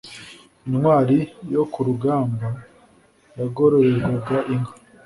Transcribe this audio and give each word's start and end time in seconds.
intwari 0.67 1.17
yo 1.53 1.63
ku 1.71 1.79
rugamba 1.87 2.47
yagororerwaga 3.39 4.37
inka. 4.53 4.73